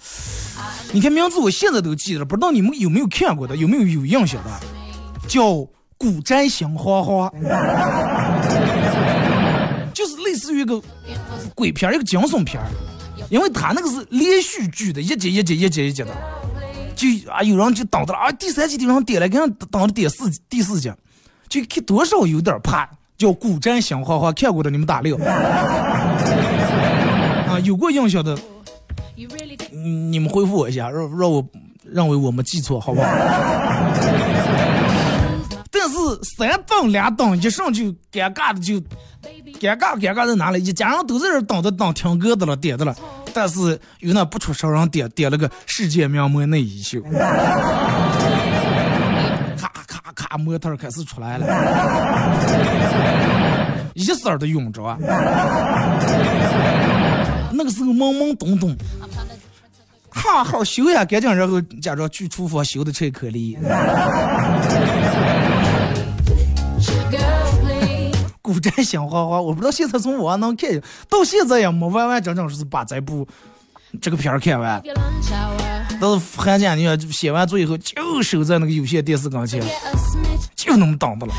[0.94, 4.50] 你看名字我现在都记得，不知道你们有没有看过的，有没有有印象的？
[5.28, 5.42] 叫
[5.98, 7.30] 《古斋行花花》，
[9.94, 10.82] 就是类似于一个
[11.54, 12.62] 鬼片，一个惊悚片。
[13.30, 16.10] 因为他那个是连续剧的，一集一集一集一集的，
[16.96, 20.92] 就啊有人就等着了啊，第三集有人点了，给人等了第四第四集，
[21.50, 25.18] 就看多少有点怕，叫《古战香花花》，看过的你们打六
[27.48, 28.38] 啊，有过印象的，
[29.72, 31.46] 你们回复我一下，让让我
[31.84, 33.08] 认为我们记错，好不好？
[35.70, 35.98] 但是
[36.38, 38.76] 三等两等一上就尴尬的就
[39.60, 40.64] 尴尬尴尬在哪里？
[40.64, 42.96] 一家人都在这等着当听歌的了，点的了。
[43.40, 47.00] 但是有那不出声人点点了个世界名模内衣秀，
[49.56, 51.46] 咔咔咔模特开始出来了，
[53.94, 54.98] 一色儿的泳着，
[57.52, 58.76] 那个时候懵懵懂懂，
[60.10, 63.56] 好好修呀，赶紧然后假装去厨房修的巧克力。
[68.48, 73.28] 古宅香花花， 我不知道现在从网上能看，到现在也没完完整整是把这部
[74.00, 74.82] 这个片儿看完。
[76.00, 79.62] 但是寒假你看写完作业后就守在那个有线电视跟前，
[80.56, 81.34] 就那么当的了。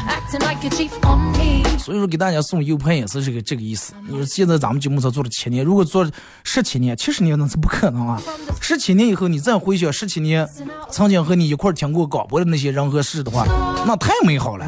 [1.78, 3.94] 所以说给大家送 U 盘也是这个这个意思。
[4.06, 6.06] 你说现在咱们节目才做了七年，如果做
[6.44, 8.20] 十七年、七十年那是不可能啊。
[8.61, 10.46] 十七年以后你再回想十七年
[10.90, 13.46] 曾经和你一块听过广播的那些人和事的话，
[13.86, 14.66] 那太美好了。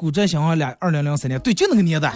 [0.00, 2.14] 古镇香花俩二零零三年，对，就那个年代。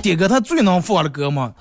[0.00, 1.52] 点歌他最能放的歌嘛？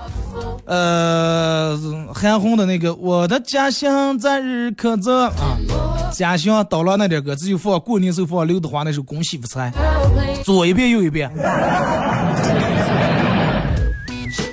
[0.66, 1.76] 呃，
[2.14, 5.58] 韩红的那个《我的家乡在日喀则》啊，
[6.12, 9.74] 家乡到了那点歌，只有放过年时候放刘德华那首《恭喜发财》，
[10.44, 11.32] 左一遍右一遍。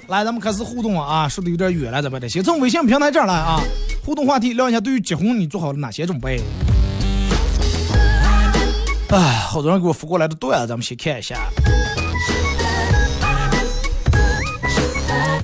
[0.08, 1.28] 来，咱们开始互动啊！
[1.28, 3.60] 说的有点远了，咱们得先从微信平台这儿来啊。
[4.02, 6.40] 互动话题聊一下，对于结婚你做好了哪些准备？
[9.10, 11.48] 哎，好多人给我扶过来的段子，咱们先看一下。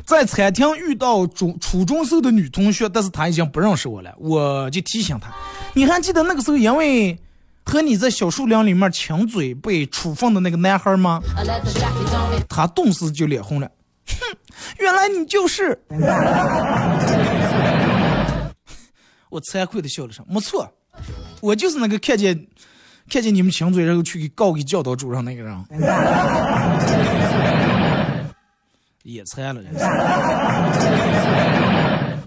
[0.05, 5.33] 在餐厅遇到中初中生的女同学，但是她已经不认识我了，我就提醒她，
[5.75, 7.17] 你还记得那个时候因为
[7.65, 11.21] 和你在小树林里面亲嘴被处分的那个男孩吗？
[12.49, 13.71] 他顿时就脸红了。
[14.07, 14.37] 哼，
[14.81, 15.81] 原来你就是。
[19.31, 20.71] 我惭愧的笑了声，没错，
[21.41, 22.47] 我就是那个看见。
[23.13, 25.65] 看见你们亲嘴然后去给告给教导主任那个人，
[29.03, 29.61] 也惨了，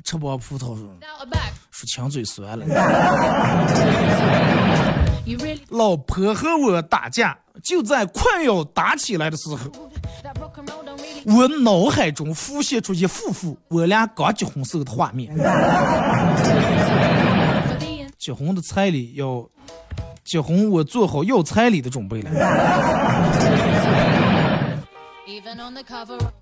[0.04, 0.88] 吃不葡萄说
[1.72, 2.64] 说亲嘴酸了。
[5.70, 9.58] 老婆和我打架，就在快要打起来的时候，
[11.26, 15.36] 我脑海中浮现出一幅幅我俩刚结婚时候的画面。
[18.20, 19.48] 结婚的彩礼要，
[20.26, 22.32] 结婚我做好要彩礼的准备了。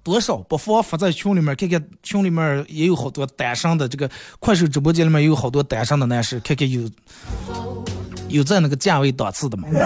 [0.02, 4.10] 多少不妨发在群里面看看，群里面也有好多单身的，这个
[4.40, 6.90] 快手直播间里面也有好多单身的男士，看看有
[8.30, 9.68] 有在那个价位档次的吗？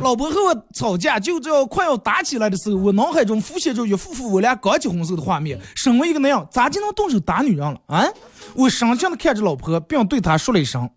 [0.00, 5.58] 老婆和我吵架，就这要快要打起来的时候，我脑海中浮现着一幅幅我俩刚结婚时候的画面。
[5.74, 8.06] 身为一个男人，咋就能动手打女人了啊？
[8.54, 10.88] 我深情的看着老婆，并对她说了一声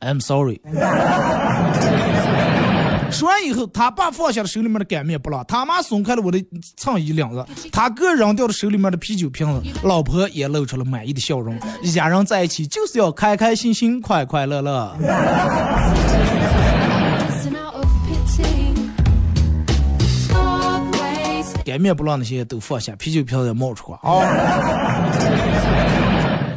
[0.00, 0.60] ：“I'm sorry。
[3.12, 6.42] ”说完以后，他爸放下了手里面的擀面不拉，他妈松开了我的
[6.78, 11.54] 衬衣领子，他哥扔掉了手里面的啤酒瓶子，老婆也露出了满意的笑容。
[11.82, 14.96] 一家人在一起就是要开开心心、快快乐乐。
[21.64, 24.00] 擀面不让那些都放下，啤酒瓶也冒出啊！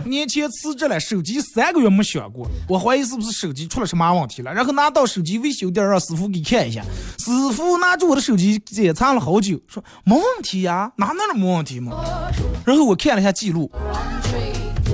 [0.06, 4.54] 年前辞职了，手机三个月没响过，我怀疑是不是手机出了什么问题了。
[4.54, 6.82] 然后拿到手机维修店让师傅给看一下，
[7.20, 11.92] 师傅拿着我的手机检查了好久，说没问题呀，哪哪儿没问题嘛？
[12.66, 13.72] 然后我看了一下记录，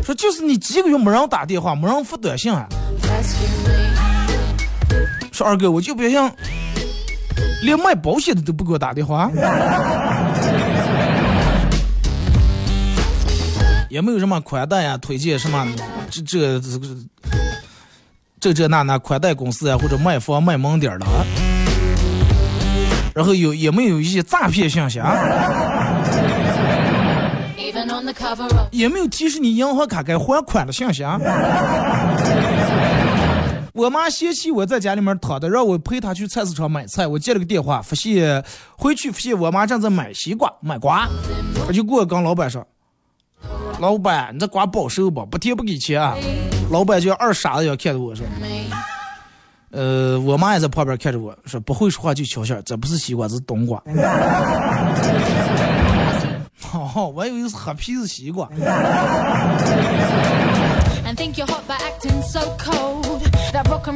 [0.03, 2.67] 说就是你几个月没人打电话，没人发短信啊。
[5.31, 6.31] 说二哥，我就别像。
[7.63, 9.29] 连卖保险的都不给我打电话，
[13.91, 15.67] 也没有什么宽带呀，推荐什么
[16.09, 16.79] 这这这
[18.39, 21.25] 这这那那宽带公司啊，或者卖房卖门店的啊，
[23.13, 25.13] 然后有也没有一些诈骗信息啊，
[28.71, 31.19] 也没有提示你银行卡该还款的信息啊。
[33.73, 37.05] 我妈嫌弃我在家里面躺着，让我陪她去菜市场买菜。
[37.05, 38.41] 我接了个电话，发现
[38.77, 41.09] 回去发现我妈正在买西瓜、买瓜。
[41.67, 42.65] 我就过跟老板说
[43.81, 45.25] ：“老板，你这瓜不好收不？
[45.25, 46.15] 不甜不给钱。”啊
[46.69, 48.25] 老板就像二傻子一样看着我说
[49.71, 53.81] ：“呃，我妈也在旁边看着我说，不会说话就瞧瞧，这不是西瓜，这是冬瓜。
[56.71, 58.47] ”哦，我以为是黑皮子西瓜。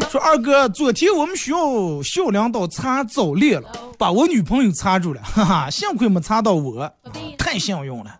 [0.09, 6.91] 说二哥，昨天我们学校校领导查早恋了，把我女朋友查住了，哈哈，幸亏没查到我，
[7.37, 8.19] 太幸运了。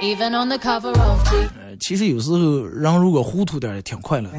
[0.00, 4.30] 呃，其实有时候人如果糊涂点也挺快乐。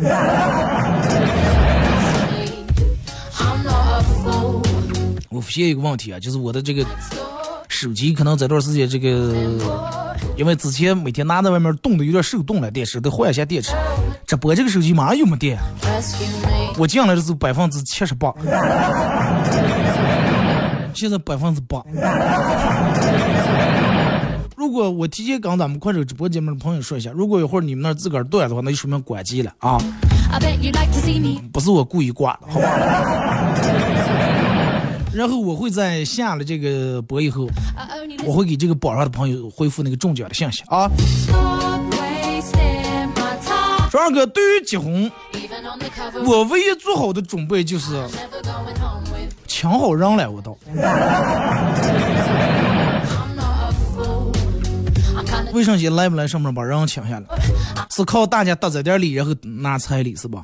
[5.30, 6.84] 我发现一个问题啊，就是我的这个。
[7.80, 9.36] 手机可能这段时间这个，
[10.36, 13.72] 因为之前每天拿在外面冻的有点受冻了，电池得换一下电池。
[14.26, 15.60] 直播这个手机马上又没电。
[16.76, 18.34] 我进来的时候百分之七十八，
[20.92, 21.80] 现在百分之八。
[24.56, 29.78] 如果我提前跟咱们快手直播间的朋友说一下，如果一会儿你们那自个儿断的话，那就说明关机了啊。
[31.54, 34.47] 不是我故意挂的，好吧？
[35.14, 37.48] 然后我会在下了这个播以后，
[38.26, 40.90] 我会给这个榜上的朋友回复那个中奖的信息啊。
[43.90, 45.10] 说二哥，对于结婚，
[46.26, 48.06] 我唯一做好的准备就是
[49.48, 50.56] 请好人来我倒。
[55.54, 57.26] 卫生间来不来上面把人请下来？
[57.90, 60.44] 是靠大家搭在点礼，然后拿彩礼是吧？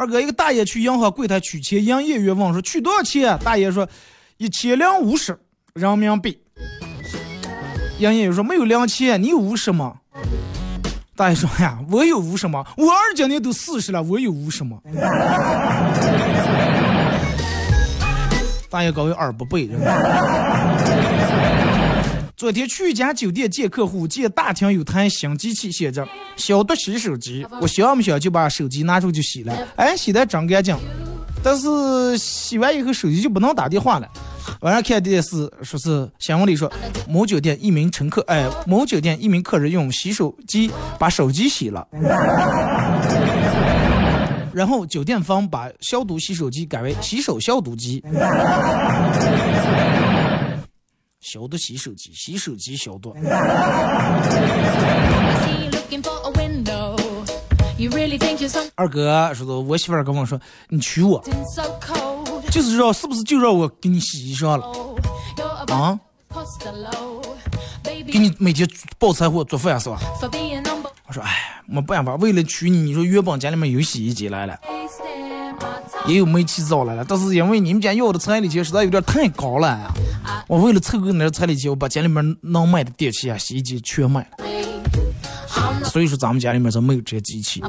[0.00, 3.38] 二哥，一个大爷去银行柜台取钱，营业员问说取多少钱？
[3.44, 3.86] 大爷说
[4.38, 5.38] 一千零五十
[5.74, 6.40] 人民币。
[7.98, 9.96] 营业员说没有零钱，你有五十吗？
[11.14, 12.64] 大爷说呀，我有五十吗？
[12.78, 14.78] 我儿今年都四十了，我有五十吗？
[18.70, 19.68] 大爷高为耳不背，
[22.40, 27.46] 昨天去一家酒店见客户，见大厅有台新机器，写着“消毒洗手机”。
[27.60, 29.54] 我想不想就把手机拿出去洗了？
[29.76, 30.74] 哎，洗的真干净。
[31.42, 34.08] 但是洗完以后手机就不能打电话了。
[34.62, 36.72] 晚上看电视，说是新闻里说，
[37.06, 41.86] 某酒店一名乘客，哎，某酒店一名客人用洗手机把手机洗了，
[44.54, 48.02] 然后酒店方把消毒洗手机改为洗手消毒机。
[51.20, 53.14] 消毒洗手机，洗手机消毒。
[58.74, 61.22] 二哥说的，我媳妇儿跟我说，你娶我，
[62.50, 64.66] 就是让是不是就让我给你洗衣裳了？
[65.74, 65.98] 啊？
[68.06, 68.68] 给你每天
[68.98, 69.98] 抱柴火做饭是吧？
[71.06, 74.58] 我说哎，没办法，为了娶你，你说原本家里面有洗衣机来了，
[76.06, 79.90] 也有煤气灶来了，但是因为你们家要的彩礼钱实在有点太高了呀。
[80.46, 84.28] 我为了凑够那彩礼钱，我把家里面能卖的电器啊、洗衣机全卖了。
[85.84, 87.62] 所以说咱们家里面就没有这些机器。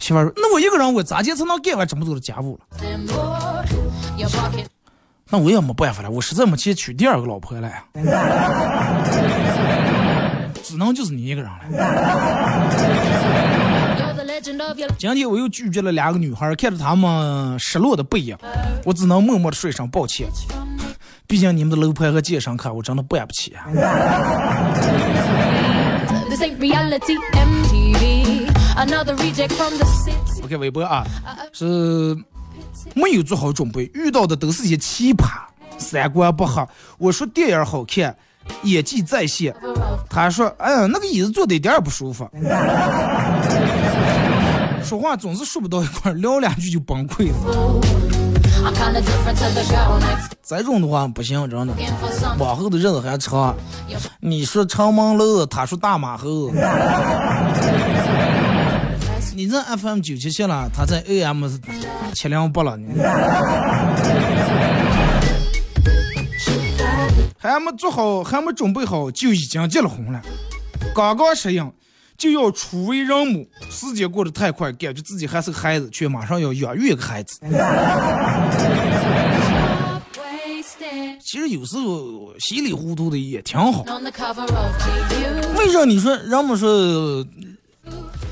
[0.00, 2.64] 媳妇说：“那我一个人我咋地才能干完这么多的家务了？”
[5.30, 7.84] 那我也没办法了，我实在没钱娶第二个老婆了呀。
[10.62, 11.58] 只能就是你一个人了。
[14.98, 18.36] 今天我又拒绝了两个女孩，看着她们失落的背影，
[18.84, 20.28] 我只能默默的说一声抱歉。
[21.32, 23.64] 毕竟你们的楼盘和健身卡，我真的办不起啊。
[30.42, 31.06] 我看微博啊，
[31.54, 32.14] 是
[32.94, 35.24] 没有做好准备，遇到的都是些奇葩，
[35.78, 36.68] 三观不合。
[36.98, 38.14] 我说电影好看，
[38.64, 39.54] 演技在线，
[40.10, 42.28] 他说，哎呀，那个椅子坐的一点也不舒服。
[44.84, 47.36] 说话总是说不到一块，聊两句就崩溃了。
[50.42, 51.74] 再这种的话不行，真的，
[52.38, 53.54] 往后的日子还长。
[54.20, 56.50] 你说长门楼，他说大马猴。
[59.34, 61.48] 你这 FM 九七七了，他在 AM
[62.14, 63.00] 七零八了，你
[67.38, 70.20] 还没做好，还没准备好，就已经结了婚了，
[70.94, 71.72] 刚刚适应。
[72.22, 77.40] 就要初为人母，时间过得太快，感觉自己还是个孩子，却马上要养育一个孩子。
[81.18, 83.84] 其实有时候稀里糊涂的也挺好。
[85.56, 87.26] 为啥你说人们说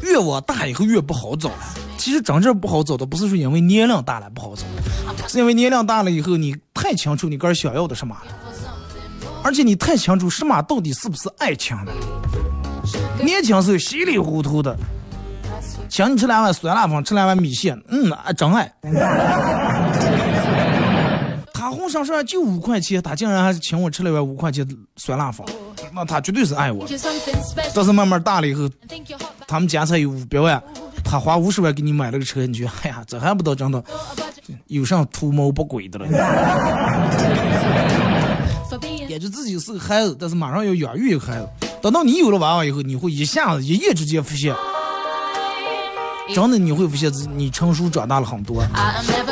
[0.02, 1.50] 越往大以后越不好找？
[1.98, 4.62] 其实真正不好找的不是说因为年龄大了不好找，
[5.26, 8.30] 是因为年龄大了以后你太清楚你个人想要的什么了，
[9.42, 11.92] 而且你太清楚什么到底是不是爱情了。
[13.22, 14.76] 年轻时候稀里糊涂的，
[15.88, 18.72] 请你吃两碗酸辣粉，吃两碗米线，嗯啊，真爱。
[21.52, 24.66] 他红绳上就五块钱，他竟然还请我吃了碗五块钱
[24.96, 25.46] 酸辣粉，
[25.92, 26.86] 那他绝对是爱我。
[27.74, 28.68] 但是慢慢大了以后，
[29.46, 30.62] 他们家才有五百万，
[31.04, 33.84] 他花五十万给你买了个车，你觉，哎呀，这还不到真的
[34.66, 36.06] 有上图谋不轨的了。
[39.10, 41.48] 感觉自己是个孩子，但是马上要养育一个孩子。
[41.82, 44.54] 等到你有了娃娃以后，你会一下子一夜之间发现，
[46.34, 48.62] 真的你会发现你成熟长大了很多。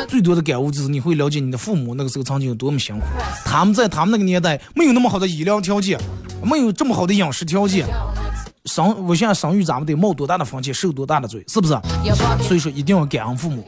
[0.07, 3.05] 最多的感悟就是你会了解你的父母那个时候曾经有多么辛苦。
[3.45, 5.99] 他们在他们那个年代没有那么好的医疗条件，
[6.43, 7.85] 没有这么好的饮食条件，
[8.65, 11.77] 生我现在生育咱们得冒多大的风险，受多大的罪，是不是？
[12.41, 13.63] 所以说一定要感恩父母。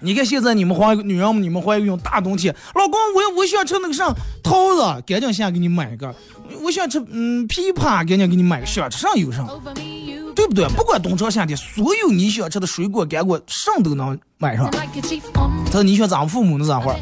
[0.00, 4.12] 你看现在你们怀女人们，你们怀孕大冬天，老公我我想吃那个啥
[4.42, 6.14] 桃子，赶紧先给你买个。
[6.62, 8.66] 我想吃嗯枇杷，赶紧给你买个。
[8.66, 9.46] 想吃上有上，
[10.34, 10.66] 对不对？
[10.70, 14.70] 不管冬朝夏天，所有你想吃的水果干果上都能买上。
[15.66, 16.94] 他说你想咱们父母那咋会？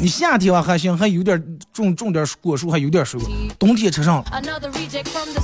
[0.00, 3.28] 你夏天啊还行，还有点种种点果树，还有点水果。
[3.58, 4.22] 冬天吃上，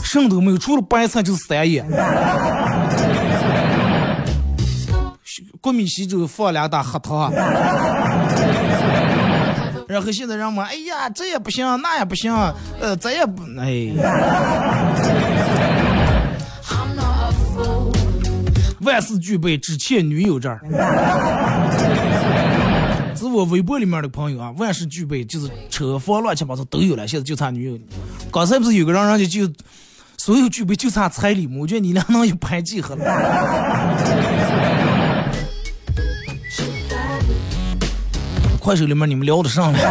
[0.05, 1.85] 上都没有，除了白菜就是三叶。
[5.65, 7.31] 过米稀粥放两大核桃，
[9.89, 12.31] 然后现在人们，哎呀，这也不行，那也不行，
[12.79, 13.91] 呃，这也不，哎，
[18.83, 20.61] 万事俱备，只欠女友这儿。
[23.17, 27.79] 是我微博里面的朋友啊，万事俱备，就是车房乱七八糟都有了，现在就差女友。
[28.31, 29.51] 刚才不是有个人，人家就
[30.19, 34.34] 所有具备，就差彩礼，我觉得你俩能有拍即合了。
[38.65, 39.79] 快手里面你们聊得上了。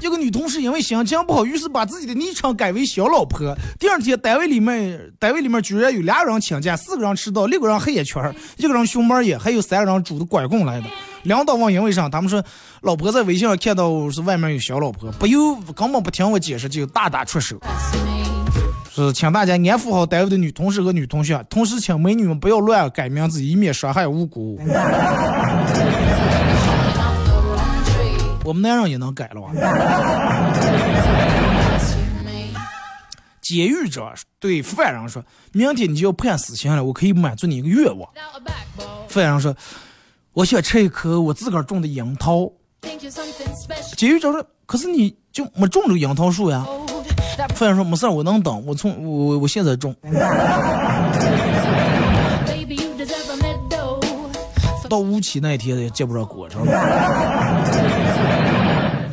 [0.00, 3.52] 一个女同事因为心情不好，于是把自己的昵称改为小老婆。
[3.76, 10.86] 第二天单位里面，单位里面居然有俩人请假，四个人迟到，六个人黑眼圈，一个人熊猫眼，还有三个人拄着拐棍来的。
[11.24, 12.40] 领导问因为啥，他们说
[12.82, 17.56] 老婆在微信上看到是外面有小老婆，不由根本不听我解释就大打出手。
[18.94, 24.58] 是请大家安抚好单位的女同事和女同学，同时请美女们不要乱改名字，以免伤害无辜。
[28.48, 29.50] 我们男人也能改了吧？
[33.42, 35.22] 监狱者对犯人说
[35.52, 38.08] ：“明天你就要判死刑了，我可以满足你一个愿望。”
[39.06, 39.54] 犯人说
[40.32, 42.50] ：“我想吃一颗我自个儿种的樱桃。”
[43.98, 46.64] 监狱者说：“可是你就没种这个樱桃树呀？”
[47.54, 49.94] 犯人说：“没事我能等，我从我我现在种。
[54.88, 56.72] ”到无期那一天也结不着果，知道吗？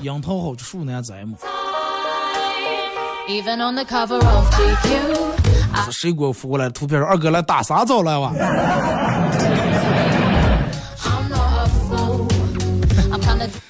[0.05, 1.35] 樱桃好，树难栽嘛。
[5.85, 7.01] 是谁给我发过来的图片？
[7.01, 8.31] 二哥来打啥枣来哇？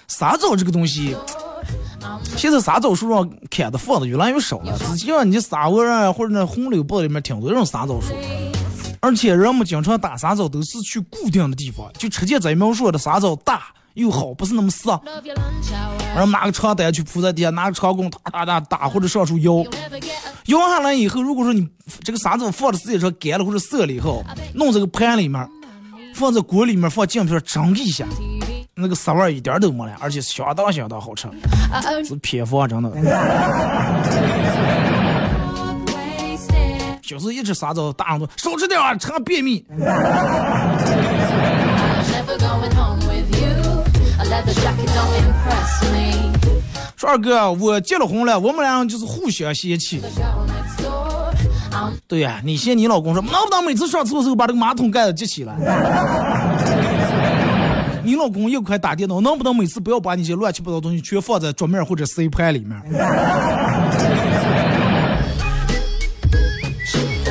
[0.09, 1.15] 啥枣 这个东西，
[2.35, 4.77] 现在啥枣树上砍的放的越来越少了。
[4.77, 8.13] 之前你沙窝啊或者那红柳包里面挺多这种啥枣树。
[8.99, 14.87] 而且人们经常打沙枣都是去固定的地方，就直接在苗说的沙枣大又好，不是那么死。
[16.13, 19.65] 然后拿个长单去铺在地下，拿个长棍打打打打，或者上树摇，
[20.45, 21.67] 摇下来以后，如果说你
[22.03, 24.23] 这个沙枣放的时间长干了或者涩了以后，
[24.53, 25.45] 弄这个盘里面，
[26.13, 28.05] 放在锅里面放镜片蒸一下，
[28.75, 31.27] 那个沙味一点都没了，而且相当相当好吃，
[32.05, 32.91] 是偏方真的。
[37.01, 39.65] 就是一吃沙枣，大人说少吃点啊，成便秘。
[46.95, 50.01] 说二哥，我结了婚了，我们俩就是互相嫌弃。
[52.07, 55.53] 对呀，你嫌你老公说，能不能每次上厕所时候把这个马桶盖子接起来？
[58.03, 62.81] 你老公又快打电脑，能不能每次不要把你些乱七八糟东西全放在桌面或者 C 盘里面？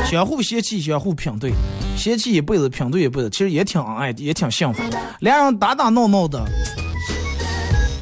[0.05, 1.53] 相互嫌弃，相互品对，
[1.97, 4.83] 嫌弃一辈子，品对一辈子，其实也挺恩爱的，也挺幸福。
[5.21, 6.45] 俩人打打闹闹的，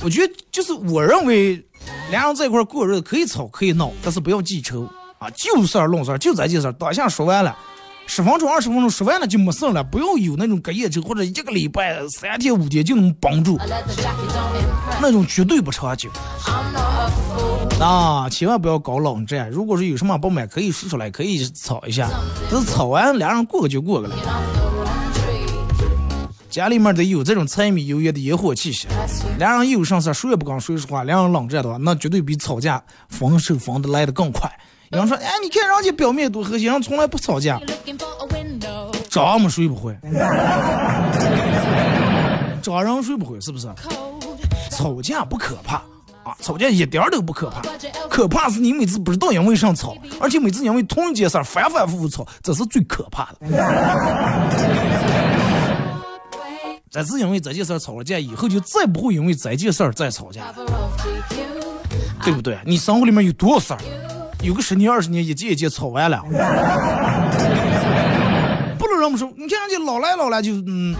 [0.04, 1.64] 我觉得就是我认为，
[2.10, 4.88] 两人在一块过日子可以吵可以闹，但是不要记仇
[5.18, 7.56] 啊，就事儿论事儿，就这件事儿，当下说完了，
[8.06, 13.56] 十分钟二十分钟说完了就没事了，不要有那种隔夜仇或者一个礼拜三天五天就能绷住，
[15.00, 16.10] 那种绝对不长久。
[17.80, 19.48] 啊，千万不要搞冷战。
[19.50, 22.10] 如果说有什么不满，可以说出来，可以吵一下。
[22.50, 24.16] 但是吵完，两人过个就过个了。
[26.52, 28.86] 家里面得有这种柴米油盐的烟火气息。
[29.38, 31.02] 两人一有啥事，谁也不跟谁说话。
[31.02, 34.52] 两人冷战的话，那绝对比吵架分手分的来的更快。
[34.90, 37.58] 有人说，哎，你看人家表面多和谐，人从来不吵架。
[39.08, 39.96] 找么谁不会？
[42.60, 43.40] 找人谁不会？
[43.40, 43.66] 是不是？
[44.70, 45.76] 吵架不可怕。
[46.22, 47.62] 啊，吵架一点都不可怕，
[48.10, 53.38] 可怕是你每次不知道因为啥吵，而且每次因为同一件事反反复复吵，这是最可怕的。
[56.92, 60.42] 这是因为这件事吵了架以后，就再不会因为这件事再吵架，
[62.22, 62.58] 对不对？
[62.66, 63.78] 你生活里面有多少事儿？
[64.42, 66.20] 有个十年二十年，一件一件吵完了，
[68.78, 70.94] 不能这么说，你看人家老来老来就嗯，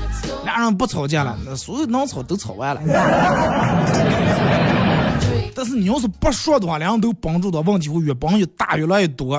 [0.47, 2.81] 俩人不吵架了，那所有能吵都吵完了。
[5.55, 9.39] 但是你要是不说的话，两人都绷住的问题会越绷越大，越来越多。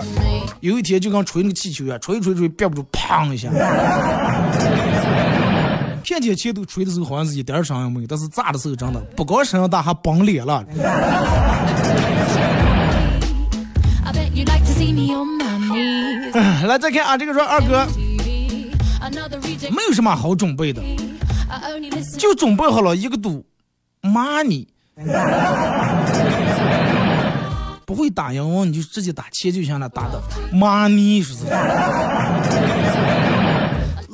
[0.59, 3.49] 有一天就跟吹那个气球一样，吹吹吹憋不住，砰一下。
[6.03, 10.63] 天天前头吹的时候好像是一点声音没有，但是炸的时候真的不光声音大，还崩裂了。
[16.67, 17.85] 来再看啊，这个说二哥
[19.69, 20.81] 没有什么好准备的，
[22.17, 23.45] 就准备好了一个赌，
[24.01, 24.67] 骂你。
[27.85, 30.21] 不会打英文，你就直接打钱就行了，打的
[30.53, 31.45] money 是不是？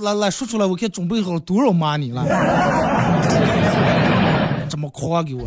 [0.01, 2.25] 来来说出来，我看准备好了多少 money 了？
[4.69, 5.43] 这么夸给我？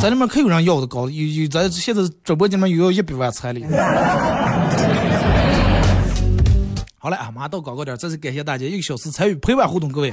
[0.00, 3.64] 咱里面可有人要的高，有有咱现在直播间里面有要一百万彩礼。
[6.98, 10.12] 好了，马上到广告点，再次感谢大家一个小时参与陪伴互动，各位。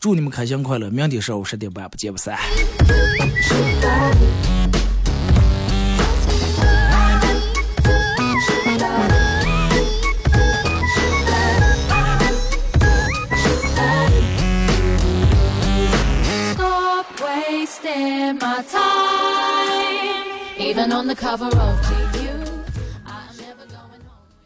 [0.00, 0.90] 祝你们开心快乐！
[0.90, 2.36] 明天上午十点半不见不散。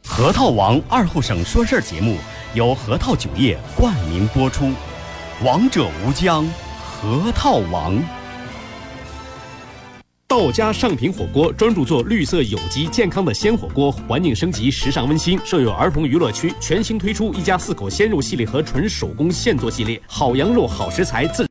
[0.04, 2.16] 核桃王二后省说事儿节目。
[2.54, 4.64] 由核桃酒业冠名播出，
[5.44, 6.48] 《王者无疆，
[6.82, 7.94] 核桃王》。
[10.26, 15.38] 道家上品火锅专注做绿色有机健康的鲜火锅，环境升级，时尚温馨。
[15.44, 21.44] 设有儿童娱乐区，全新推出一家四口鲜肉系列和纯手工现做系列，好羊肉好食材自。